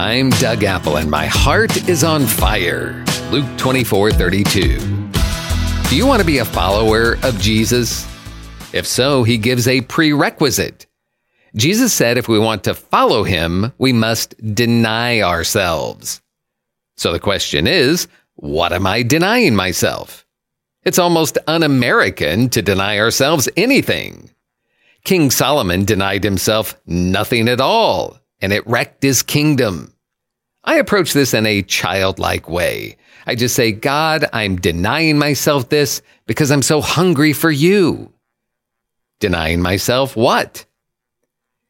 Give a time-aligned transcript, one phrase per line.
[0.00, 3.04] I'm Doug Apple and my heart is on fire.
[3.32, 4.78] Luke 24 32.
[4.78, 8.06] Do you want to be a follower of Jesus?
[8.72, 10.86] If so, he gives a prerequisite.
[11.56, 16.20] Jesus said if we want to follow him, we must deny ourselves.
[16.96, 18.06] So the question is,
[18.36, 20.24] what am I denying myself?
[20.84, 24.30] It's almost un American to deny ourselves anything.
[25.02, 29.92] King Solomon denied himself nothing at all, and it wrecked his kingdom.
[30.64, 32.96] I approach this in a childlike way.
[33.26, 38.12] I just say, God, I'm denying myself this because I'm so hungry for you.
[39.20, 40.64] Denying myself what?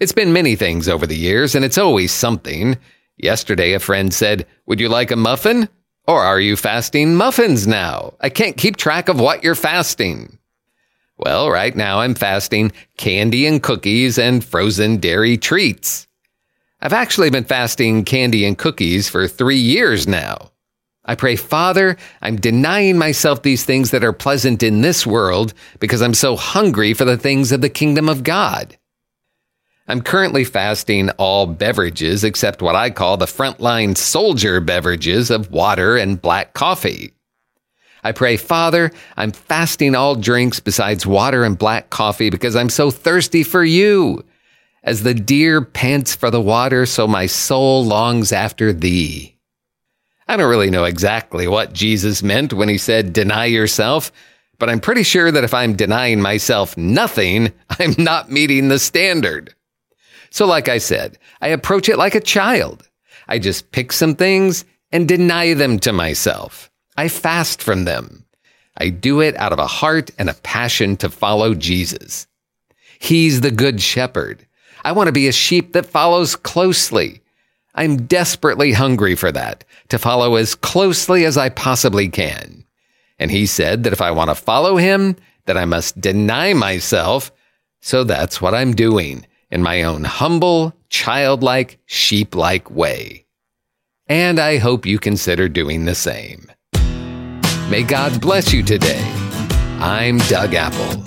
[0.00, 2.76] It's been many things over the years, and it's always something.
[3.16, 5.68] Yesterday, a friend said, Would you like a muffin?
[6.06, 8.14] Or are you fasting muffins now?
[8.20, 10.38] I can't keep track of what you're fasting.
[11.16, 16.06] Well, right now I'm fasting candy and cookies and frozen dairy treats.
[16.84, 20.50] I've actually been fasting candy and cookies for three years now.
[21.06, 26.02] I pray, Father, I'm denying myself these things that are pleasant in this world because
[26.02, 28.76] I'm so hungry for the things of the kingdom of God.
[29.88, 35.96] I'm currently fasting all beverages except what I call the frontline soldier beverages of water
[35.96, 37.14] and black coffee.
[38.02, 42.90] I pray, Father, I'm fasting all drinks besides water and black coffee because I'm so
[42.90, 44.22] thirsty for you.
[44.84, 49.38] As the deer pants for the water, so my soul longs after thee.
[50.28, 54.12] I don't really know exactly what Jesus meant when he said, deny yourself,
[54.58, 59.54] but I'm pretty sure that if I'm denying myself nothing, I'm not meeting the standard.
[60.30, 62.88] So, like I said, I approach it like a child.
[63.26, 66.70] I just pick some things and deny them to myself.
[66.96, 68.24] I fast from them.
[68.76, 72.26] I do it out of a heart and a passion to follow Jesus.
[72.98, 74.46] He's the good shepherd.
[74.84, 77.22] I want to be a sheep that follows closely.
[77.74, 82.64] I'm desperately hungry for that, to follow as closely as I possibly can.
[83.18, 87.32] And he said that if I want to follow him, that I must deny myself.
[87.80, 93.24] So that's what I'm doing in my own humble, childlike, sheep-like way.
[94.06, 96.46] And I hope you consider doing the same.
[97.70, 99.02] May God bless you today.
[99.80, 101.02] I'm Doug Apple.